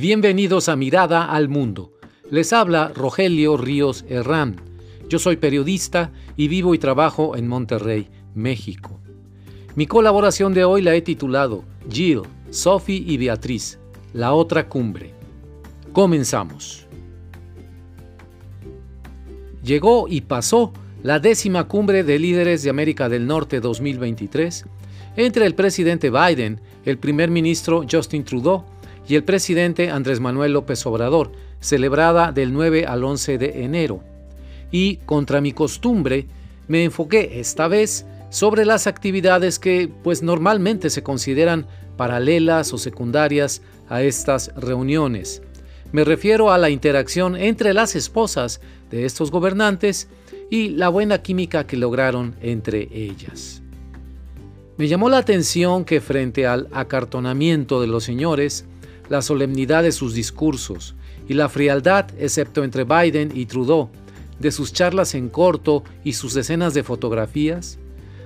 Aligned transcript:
Bienvenidos 0.00 0.70
a 0.70 0.76
Mirada 0.76 1.26
al 1.26 1.50
Mundo. 1.50 1.92
Les 2.30 2.54
habla 2.54 2.90
Rogelio 2.94 3.58
Ríos 3.58 4.06
Herrán. 4.08 4.56
Yo 5.10 5.18
soy 5.18 5.36
periodista 5.36 6.10
y 6.38 6.48
vivo 6.48 6.74
y 6.74 6.78
trabajo 6.78 7.36
en 7.36 7.46
Monterrey, 7.46 8.08
México. 8.34 8.98
Mi 9.74 9.86
colaboración 9.86 10.54
de 10.54 10.64
hoy 10.64 10.80
la 10.80 10.94
he 10.94 11.02
titulado 11.02 11.64
Jill, 11.90 12.22
Sophie 12.48 13.04
y 13.06 13.18
Beatriz, 13.18 13.78
la 14.14 14.32
otra 14.32 14.70
cumbre. 14.70 15.12
Comenzamos. 15.92 16.86
Llegó 19.62 20.08
y 20.08 20.22
pasó 20.22 20.72
la 21.02 21.18
décima 21.18 21.68
cumbre 21.68 22.04
de 22.04 22.18
líderes 22.18 22.62
de 22.62 22.70
América 22.70 23.10
del 23.10 23.26
Norte 23.26 23.60
2023 23.60 24.64
entre 25.16 25.44
el 25.44 25.54
presidente 25.54 26.08
Biden, 26.08 26.58
el 26.86 26.96
primer 26.96 27.30
ministro 27.30 27.84
Justin 27.86 28.24
Trudeau 28.24 28.64
y 29.10 29.16
el 29.16 29.24
presidente 29.24 29.90
Andrés 29.90 30.20
Manuel 30.20 30.52
López 30.52 30.86
Obrador, 30.86 31.32
celebrada 31.58 32.30
del 32.30 32.52
9 32.52 32.86
al 32.86 33.02
11 33.02 33.38
de 33.38 33.64
enero. 33.64 34.04
Y, 34.70 34.98
contra 34.98 35.40
mi 35.40 35.50
costumbre, 35.50 36.26
me 36.68 36.84
enfoqué 36.84 37.40
esta 37.40 37.66
vez 37.66 38.06
sobre 38.30 38.64
las 38.64 38.86
actividades 38.86 39.58
que 39.58 39.90
pues 40.04 40.22
normalmente 40.22 40.90
se 40.90 41.02
consideran 41.02 41.66
paralelas 41.96 42.72
o 42.72 42.78
secundarias 42.78 43.62
a 43.88 44.00
estas 44.00 44.54
reuniones. 44.54 45.42
Me 45.90 46.04
refiero 46.04 46.52
a 46.52 46.58
la 46.58 46.70
interacción 46.70 47.34
entre 47.34 47.74
las 47.74 47.96
esposas 47.96 48.60
de 48.92 49.06
estos 49.06 49.32
gobernantes 49.32 50.06
y 50.50 50.68
la 50.68 50.88
buena 50.88 51.20
química 51.20 51.66
que 51.66 51.76
lograron 51.76 52.36
entre 52.42 52.88
ellas. 52.92 53.60
Me 54.76 54.86
llamó 54.86 55.08
la 55.08 55.18
atención 55.18 55.84
que 55.84 56.00
frente 56.00 56.46
al 56.46 56.68
acartonamiento 56.70 57.80
de 57.80 57.88
los 57.88 58.04
señores, 58.04 58.66
la 59.10 59.20
solemnidad 59.20 59.82
de 59.82 59.92
sus 59.92 60.14
discursos 60.14 60.94
y 61.28 61.34
la 61.34 61.50
frialdad, 61.50 62.06
excepto 62.18 62.64
entre 62.64 62.84
Biden 62.84 63.30
y 63.34 63.44
Trudeau, 63.44 63.90
de 64.38 64.50
sus 64.50 64.72
charlas 64.72 65.14
en 65.14 65.28
corto 65.28 65.84
y 66.02 66.14
sus 66.14 66.32
decenas 66.32 66.72
de 66.72 66.82
fotografías, 66.82 67.78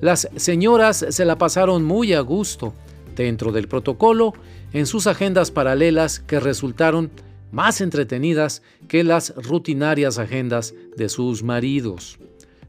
las 0.00 0.28
señoras 0.36 1.04
se 1.10 1.24
la 1.24 1.36
pasaron 1.36 1.84
muy 1.84 2.14
a 2.14 2.20
gusto 2.20 2.72
dentro 3.16 3.52
del 3.52 3.68
protocolo 3.68 4.32
en 4.72 4.86
sus 4.86 5.06
agendas 5.06 5.50
paralelas 5.50 6.20
que 6.20 6.40
resultaron 6.40 7.10
más 7.50 7.80
entretenidas 7.80 8.62
que 8.86 9.02
las 9.02 9.34
rutinarias 9.34 10.18
agendas 10.18 10.74
de 10.96 11.08
sus 11.08 11.42
maridos. 11.42 12.18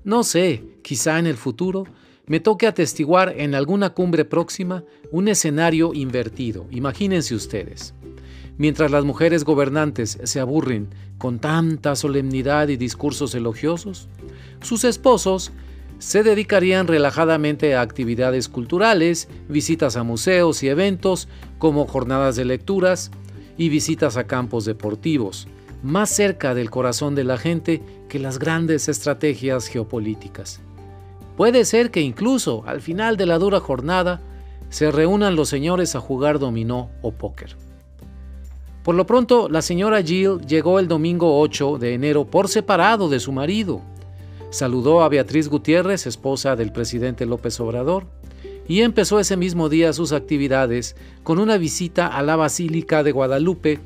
No 0.03 0.23
sé, 0.23 0.63
quizá 0.81 1.19
en 1.19 1.27
el 1.27 1.37
futuro 1.37 1.85
me 2.25 2.39
toque 2.39 2.67
atestiguar 2.67 3.33
en 3.37 3.53
alguna 3.53 3.91
cumbre 3.91 4.25
próxima 4.25 4.83
un 5.11 5.27
escenario 5.27 5.93
invertido. 5.93 6.67
Imagínense 6.71 7.35
ustedes. 7.35 7.93
Mientras 8.59 8.91
las 8.91 9.05
mujeres 9.05 9.45
gobernantes 9.45 10.19
se 10.21 10.41
aburren 10.41 10.89
con 11.17 11.39
tanta 11.39 11.95
solemnidad 11.95 12.67
y 12.67 12.75
discursos 12.75 13.33
elogiosos, 13.33 14.09
sus 14.59 14.83
esposos 14.83 15.53
se 15.97 16.23
dedicarían 16.23 16.85
relajadamente 16.85 17.73
a 17.73 17.80
actividades 17.80 18.49
culturales, 18.49 19.30
visitas 19.47 19.95
a 19.95 20.03
museos 20.03 20.61
y 20.61 20.67
eventos 20.67 21.30
como 21.57 21.87
jornadas 21.87 22.35
de 22.35 22.43
lecturas 22.43 23.11
y 23.57 23.69
visitas 23.69 24.17
a 24.17 24.25
campos 24.25 24.65
deportivos, 24.65 25.47
más 25.81 26.09
cerca 26.09 26.53
del 26.53 26.69
corazón 26.69 27.15
de 27.15 27.23
la 27.23 27.37
gente 27.37 27.81
que 28.09 28.19
las 28.19 28.39
grandes 28.39 28.89
estrategias 28.89 29.67
geopolíticas. 29.67 30.59
Puede 31.37 31.63
ser 31.63 31.91
que 31.91 32.02
incluso 32.02 32.65
al 32.67 32.81
final 32.81 33.15
de 33.15 33.25
la 33.25 33.39
dura 33.39 33.61
jornada 33.61 34.19
se 34.67 34.91
reúnan 34.91 35.37
los 35.37 35.47
señores 35.47 35.95
a 35.95 36.02
jugar 36.02 36.39
dominó 36.39 36.89
o 37.02 37.13
póker. 37.13 37.55
Por 38.89 38.95
lo 38.95 39.05
pronto, 39.05 39.49
la 39.49 39.61
señora 39.61 40.01
Jill 40.01 40.39
llegó 40.47 40.80
el 40.80 40.87
domingo 40.87 41.39
8 41.39 41.77
de 41.77 41.93
enero 41.93 42.25
por 42.25 42.47
separado 42.47 43.08
de 43.08 43.19
su 43.19 43.31
marido. 43.31 43.83
Saludó 44.49 45.03
a 45.03 45.09
Beatriz 45.09 45.47
Gutiérrez, 45.47 46.08
esposa 46.08 46.55
del 46.55 46.71
presidente 46.71 47.27
López 47.27 47.59
Obrador, 47.59 48.08
y 48.67 48.81
empezó 48.81 49.19
ese 49.19 49.37
mismo 49.37 49.69
día 49.69 49.93
sus 49.93 50.11
actividades 50.11 50.95
con 51.21 51.37
una 51.37 51.59
visita 51.59 52.08
a 52.08 52.23
la 52.23 52.36
Basílica 52.36 53.03
de 53.03 53.11
Guadalupe 53.11 53.80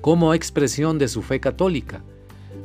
como 0.00 0.34
expresión 0.34 0.98
de 0.98 1.06
su 1.06 1.22
fe 1.22 1.38
católica, 1.38 2.02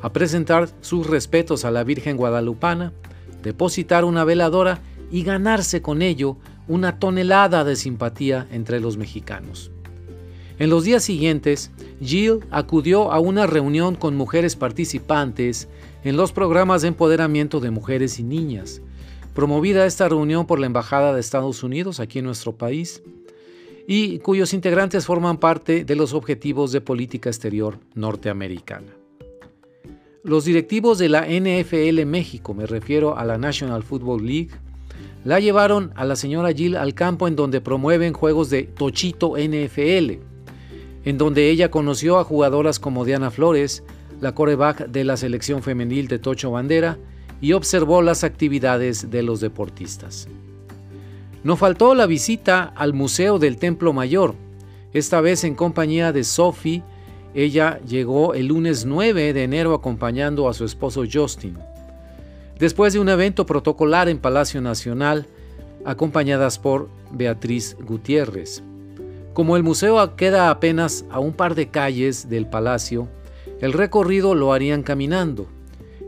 a 0.01 0.11
presentar 0.11 0.69
sus 0.81 1.05
respetos 1.05 1.65
a 1.65 1.69
la 1.69 1.83
Virgen 1.83 2.17
Guadalupana 2.17 2.93
depositar 3.43 4.05
una 4.05 4.23
veladora 4.23 4.79
y 5.11 5.21
ganarse 5.21 5.83
con 5.83 6.01
ello 6.01 6.37
una 6.67 6.97
tonelada 6.97 7.63
de 7.63 7.75
simpatía 7.75 8.47
entre 8.49 8.79
los 8.79 8.97
mexicanos. 8.97 9.71
En 10.59 10.71
los 10.71 10.83
días 10.83 11.03
siguientes, 11.03 11.69
Jill 12.01 12.39
acudió 12.49 13.11
a 13.11 13.19
una 13.19 13.45
reunión 13.45 13.95
con 13.95 14.15
mujeres 14.15 14.55
participantes 14.55 15.67
en 16.03 16.17
los 16.17 16.31
programas 16.31 16.81
de 16.81 16.87
empoderamiento 16.87 17.59
de 17.59 17.69
mujeres 17.69 18.17
y 18.17 18.23
niñas, 18.23 18.81
promovida 19.35 19.85
esta 19.85 20.09
reunión 20.09 20.47
por 20.47 20.59
la 20.59 20.65
Embajada 20.65 21.13
de 21.13 21.19
Estados 21.19 21.61
Unidos 21.61 21.99
aquí 21.99 22.19
en 22.19 22.25
nuestro 22.25 22.57
país, 22.57 23.03
y 23.87 24.17
cuyos 24.19 24.53
integrantes 24.53 25.05
forman 25.05 25.37
parte 25.37 25.85
de 25.85 25.95
los 25.95 26.13
objetivos 26.13 26.71
de 26.71 26.81
política 26.81 27.29
exterior 27.29 27.79
norteamericana. 27.93 28.91
Los 30.23 30.43
directivos 30.43 30.97
de 30.97 31.09
la 31.09 31.25
NFL 31.27 32.03
México, 32.05 32.55
me 32.55 32.65
refiero 32.65 33.15
a 33.15 33.23
la 33.25 33.37
National 33.37 33.83
Football 33.83 34.25
League, 34.25 34.49
la 35.23 35.39
llevaron 35.39 35.91
a 35.95 36.03
la 36.03 36.15
señora 36.15 36.51
Jill 36.51 36.75
al 36.75 36.95
campo 36.95 37.27
en 37.27 37.35
donde 37.35 37.61
promueven 37.61 38.13
juegos 38.13 38.49
de 38.49 38.63
Tochito 38.63 39.35
NFL, 39.37 40.19
en 41.07 41.17
donde 41.17 41.49
ella 41.49 41.71
conoció 41.71 42.19
a 42.19 42.25
jugadoras 42.25 42.79
como 42.79 43.05
Diana 43.05 43.31
Flores, 43.31 43.81
la 44.19 44.35
coreback 44.35 44.87
de 44.87 45.05
la 45.05 45.15
selección 45.15 45.63
femenil 45.63 46.09
de 46.09 46.19
Tocho 46.19 46.51
Bandera, 46.51 46.97
y 47.39 47.53
observó 47.53 48.01
las 48.01 48.25
actividades 48.25 49.09
de 49.09 49.23
los 49.23 49.39
deportistas. 49.39 50.27
No 51.45 51.55
faltó 51.55 51.95
la 51.95 52.07
visita 52.07 52.73
al 52.75 52.93
Museo 52.93 53.39
del 53.39 53.55
Templo 53.55 53.93
Mayor, 53.93 54.35
esta 54.91 55.21
vez 55.21 55.45
en 55.45 55.55
compañía 55.55 56.11
de 56.11 56.25
Sophie 56.25 56.83
ella 57.33 57.79
llegó 57.87 58.33
el 58.33 58.47
lunes 58.47 58.85
9 58.85 59.31
de 59.31 59.43
enero 59.43 59.73
acompañando 59.73 60.49
a 60.49 60.53
su 60.53 60.65
esposo 60.65 61.05
Justin. 61.09 61.57
Después 62.59 62.91
de 62.91 62.99
un 62.99 63.07
evento 63.07 63.45
protocolar 63.45 64.09
en 64.09 64.19
Palacio 64.19 64.59
Nacional, 64.59 65.25
acompañadas 65.85 66.59
por 66.59 66.89
Beatriz 67.11 67.77
Gutiérrez. 67.79 68.61
Como 69.37 69.55
el 69.55 69.61
museo 69.61 70.15
queda 70.15 70.49
apenas 70.49 71.05
a 71.11 71.19
un 71.19 71.31
par 71.31 71.53
de 71.53 71.69
calles 71.69 72.27
del 72.27 72.47
palacio, 72.47 73.07
el 73.61 73.71
recorrido 73.71 74.33
lo 74.33 74.51
harían 74.51 74.81
caminando. 74.81 75.45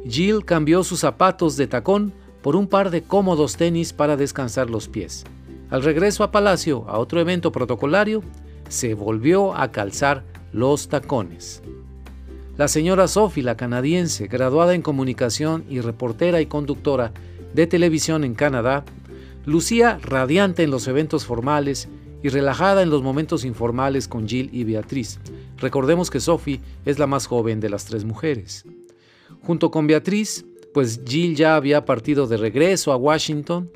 Jill 0.04 0.46
cambió 0.46 0.84
sus 0.84 1.02
zapatos 1.02 1.56
de 1.56 1.68
tacón 1.68 2.12
por 2.42 2.56
un 2.56 2.66
par 2.66 2.90
de 2.90 3.04
cómodos 3.04 3.56
tenis 3.56 3.94
para 3.94 4.18
descansar 4.18 4.72
los 4.72 4.88
pies. 4.88 5.26
Al 5.70 5.84
regreso 5.84 6.24
a 6.24 6.32
Palacio, 6.32 6.86
a 6.90 6.98
otro 6.98 7.22
evento 7.22 7.52
protocolario, 7.52 8.24
se 8.68 8.96
volvió 8.96 9.54
a 9.56 9.72
calzar 9.72 10.24
los 10.52 10.90
tacones. 10.90 11.62
La 12.58 12.68
señora 12.68 13.08
Sophie, 13.08 13.44
la 13.44 13.56
canadiense, 13.56 14.26
graduada 14.26 14.74
en 14.74 14.82
comunicación 14.82 15.66
y 15.70 15.82
reportera 15.82 16.42
y 16.42 16.48
conductora 16.48 17.12
de 17.54 17.68
televisión 17.68 18.24
en 18.24 18.34
Canadá, 18.34 18.86
lucía 19.46 20.00
radiante 20.02 20.64
en 20.64 20.72
los 20.72 20.88
eventos 20.88 21.26
formales 21.26 21.90
y 22.22 22.30
relajada 22.30 22.82
en 22.82 22.90
los 22.90 23.02
momentos 23.02 23.46
informales 23.46 24.08
con 24.08 24.28
Jill 24.28 24.50
y 24.52 24.64
Beatriz. 24.64 25.20
Recordemos 25.58 26.10
que 26.10 26.20
Sophie 26.20 26.62
es 26.86 27.00
la 27.00 27.08
más 27.08 27.28
joven 27.28 27.60
de 27.60 27.70
las 27.70 27.86
tres 27.86 28.04
mujeres. 28.06 28.66
Junto 29.44 29.72
con 29.72 29.88
Beatriz, 29.88 30.46
pues 30.74 31.02
Jill 31.06 31.36
ya 31.36 31.56
había 31.56 31.86
partido 31.86 32.28
de 32.28 32.38
regreso 32.38 32.92
a 32.92 32.98
Washington, 32.98 33.72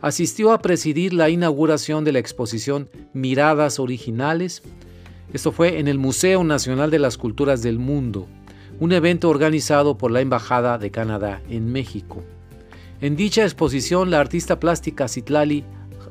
asistió 0.00 0.52
a 0.52 0.60
presidir 0.60 1.12
la 1.12 1.28
inauguración 1.28 2.04
de 2.04 2.12
la 2.12 2.18
exposición 2.20 2.88
Miradas 3.12 3.78
Originales, 3.78 4.62
esto 5.32 5.52
fue 5.52 5.78
en 5.78 5.88
el 5.88 5.98
Museo 5.98 6.42
Nacional 6.42 6.90
de 6.90 6.98
las 6.98 7.18
Culturas 7.18 7.62
del 7.62 7.78
Mundo, 7.78 8.26
un 8.80 8.92
evento 8.92 9.28
organizado 9.28 9.98
por 9.98 10.10
la 10.10 10.22
Embajada 10.22 10.78
de 10.78 10.90
Canadá 10.90 11.42
en 11.50 11.70
México. 11.70 12.22
En 13.02 13.14
dicha 13.14 13.42
exposición, 13.42 14.10
la 14.10 14.20
artista 14.20 14.58
plástica 14.58 15.06
Citlali 15.06 15.64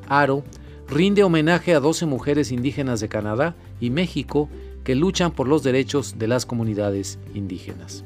Aro 0.06 0.44
rinde 0.90 1.22
homenaje 1.22 1.74
a 1.74 1.80
12 1.80 2.06
mujeres 2.06 2.50
indígenas 2.50 3.00
de 3.00 3.08
Canadá 3.08 3.54
y 3.80 3.90
México 3.90 4.48
que 4.84 4.94
luchan 4.94 5.32
por 5.32 5.48
los 5.48 5.62
derechos 5.62 6.18
de 6.18 6.28
las 6.28 6.46
comunidades 6.46 7.18
indígenas. 7.34 8.04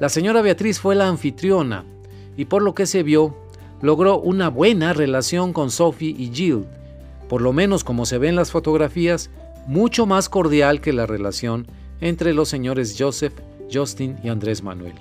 La 0.00 0.08
señora 0.08 0.42
Beatriz 0.42 0.80
fue 0.80 0.94
la 0.94 1.08
anfitriona 1.08 1.84
y 2.36 2.46
por 2.46 2.62
lo 2.62 2.74
que 2.74 2.86
se 2.86 3.02
vio, 3.02 3.36
logró 3.82 4.18
una 4.18 4.48
buena 4.48 4.92
relación 4.92 5.52
con 5.52 5.70
Sophie 5.70 6.14
y 6.16 6.30
Jill, 6.32 6.64
por 7.28 7.42
lo 7.42 7.52
menos 7.52 7.84
como 7.84 8.06
se 8.06 8.18
ve 8.18 8.28
en 8.28 8.36
las 8.36 8.50
fotografías, 8.50 9.30
mucho 9.66 10.06
más 10.06 10.28
cordial 10.28 10.80
que 10.80 10.92
la 10.92 11.04
relación 11.04 11.66
entre 12.00 12.32
los 12.32 12.48
señores 12.48 12.96
Joseph, 12.98 13.34
Justin 13.70 14.16
y 14.22 14.28
Andrés 14.28 14.62
Manuel. 14.62 14.94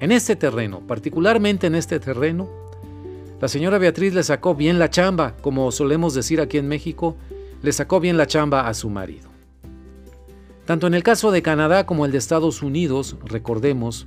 En 0.00 0.10
este 0.10 0.34
terreno, 0.34 0.80
particularmente 0.80 1.68
en 1.68 1.76
este 1.76 2.00
terreno, 2.00 2.48
la 3.42 3.48
señora 3.48 3.78
Beatriz 3.78 4.14
le 4.14 4.22
sacó 4.22 4.54
bien 4.54 4.78
la 4.78 4.88
chamba, 4.88 5.34
como 5.40 5.72
solemos 5.72 6.14
decir 6.14 6.40
aquí 6.40 6.58
en 6.58 6.68
México, 6.68 7.16
le 7.60 7.72
sacó 7.72 7.98
bien 7.98 8.16
la 8.16 8.28
chamba 8.28 8.68
a 8.68 8.72
su 8.72 8.88
marido. 8.88 9.28
Tanto 10.64 10.86
en 10.86 10.94
el 10.94 11.02
caso 11.02 11.32
de 11.32 11.42
Canadá 11.42 11.84
como 11.84 12.06
el 12.06 12.12
de 12.12 12.18
Estados 12.18 12.62
Unidos, 12.62 13.16
recordemos, 13.24 14.06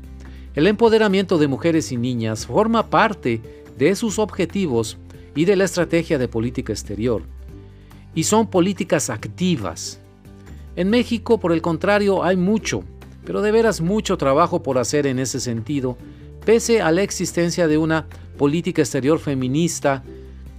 el 0.53 0.67
empoderamiento 0.67 1.37
de 1.37 1.49
mujeres 1.49 1.91
y 1.91 1.97
niñas 1.97 2.45
forma 2.45 2.89
parte 2.89 3.41
de 3.77 3.93
sus 3.97 4.19
objetivos 4.19 4.97
y 5.35 5.43
de 5.43 5.57
la 5.57 5.65
estrategia 5.65 6.17
de 6.17 6.29
política 6.29 6.71
exterior, 6.71 7.21
y 8.13 8.23
son 8.23 8.47
políticas 8.47 9.09
activas. 9.09 9.99
En 10.77 10.89
México, 10.89 11.41
por 11.41 11.51
el 11.51 11.61
contrario, 11.61 12.23
hay 12.23 12.37
mucho, 12.37 12.85
pero 13.25 13.41
de 13.41 13.51
veras 13.51 13.81
mucho 13.81 14.15
trabajo 14.15 14.63
por 14.63 14.77
hacer 14.77 15.05
en 15.05 15.19
ese 15.19 15.41
sentido, 15.41 15.97
pese 16.45 16.79
a 16.81 16.91
la 16.91 17.01
existencia 17.01 17.67
de 17.67 17.77
una 17.77 18.07
política 18.37 18.81
exterior 18.81 19.19
feminista 19.19 20.03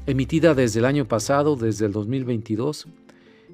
emitida 0.06 0.54
desde 0.54 0.80
el 0.80 0.84
año 0.84 1.06
pasado, 1.06 1.56
desde 1.56 1.86
el 1.86 1.92
2022, 1.92 2.88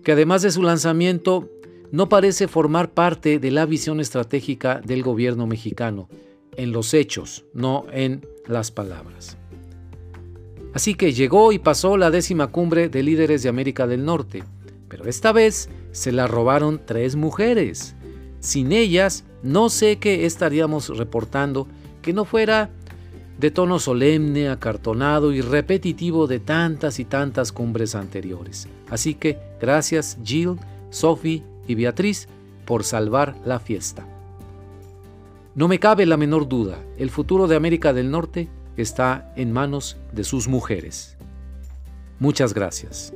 que 0.02 0.12
además 0.12 0.42
de 0.42 0.50
su 0.50 0.62
lanzamiento 0.62 1.48
no 1.90 2.08
parece 2.08 2.48
formar 2.48 2.92
parte 2.92 3.38
de 3.38 3.50
la 3.50 3.66
visión 3.66 4.00
estratégica 4.00 4.80
del 4.80 5.02
gobierno 5.02 5.46
mexicano, 5.46 6.08
en 6.56 6.72
los 6.72 6.94
hechos, 6.94 7.44
no 7.52 7.84
en 7.92 8.26
las 8.46 8.70
palabras. 8.70 9.36
Así 10.72 10.94
que 10.94 11.12
llegó 11.12 11.52
y 11.52 11.58
pasó 11.58 11.98
la 11.98 12.10
décima 12.10 12.46
cumbre 12.46 12.88
de 12.88 13.02
líderes 13.02 13.42
de 13.42 13.50
América 13.50 13.86
del 13.86 14.06
Norte, 14.06 14.42
pero 14.88 15.04
esta 15.04 15.32
vez 15.32 15.68
se 15.92 16.12
la 16.12 16.26
robaron 16.26 16.80
tres 16.84 17.14
mujeres. 17.14 17.94
Sin 18.40 18.72
ellas, 18.72 19.24
no 19.42 19.68
sé 19.68 19.98
qué 19.98 20.24
estaríamos 20.24 20.88
reportando 20.96 21.68
que 22.02 22.12
no 22.12 22.24
fuera 22.24 22.70
de 23.38 23.50
tono 23.50 23.78
solemne, 23.78 24.48
acartonado 24.48 25.32
y 25.32 25.40
repetitivo 25.40 26.26
de 26.26 26.38
tantas 26.38 26.98
y 26.98 27.04
tantas 27.04 27.50
cumbres 27.52 27.94
anteriores. 27.94 28.68
Así 28.90 29.14
que 29.14 29.38
gracias 29.60 30.18
Jill, 30.22 30.56
Sophie 30.90 31.42
y 31.66 31.74
Beatriz 31.74 32.28
por 32.66 32.84
salvar 32.84 33.34
la 33.44 33.58
fiesta. 33.58 34.06
No 35.54 35.68
me 35.68 35.78
cabe 35.78 36.06
la 36.06 36.16
menor 36.16 36.48
duda, 36.48 36.78
el 36.98 37.10
futuro 37.10 37.46
de 37.46 37.56
América 37.56 37.92
del 37.92 38.10
Norte 38.10 38.48
está 38.76 39.32
en 39.36 39.52
manos 39.52 39.96
de 40.12 40.24
sus 40.24 40.48
mujeres. 40.48 41.16
Muchas 42.18 42.54
gracias. 42.54 43.12